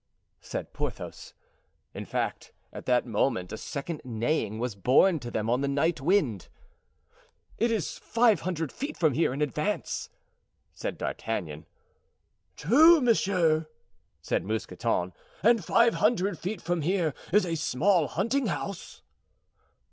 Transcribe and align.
said 0.39 0.73
Porthos. 0.73 1.35
In 1.93 2.05
fact, 2.05 2.53
at 2.73 2.87
that 2.87 3.05
moment 3.05 3.51
a 3.51 3.55
second 3.57 4.01
neighing 4.03 4.57
was 4.57 4.73
borne 4.73 5.19
to 5.19 5.29
them 5.29 5.47
on 5.47 5.61
the 5.61 5.67
night 5.67 6.01
wind. 6.01 6.47
"It 7.59 7.69
is 7.71 7.99
five 7.99 8.39
hundred 8.41 8.71
feet 8.71 8.97
from 8.97 9.13
here, 9.13 9.31
in 9.31 9.43
advance," 9.43 10.09
said 10.73 10.97
D'Artagnan. 10.97 11.67
"True, 12.57 12.99
monsieur," 12.99 13.67
said 14.23 14.43
Mousqueton; 14.43 15.13
"and 15.43 15.63
five 15.63 15.93
hundred 15.93 16.39
feet 16.39 16.63
from 16.63 16.81
here 16.81 17.13
is 17.31 17.45
a 17.45 17.53
small 17.53 18.07
hunting 18.07 18.47
house." 18.47 19.03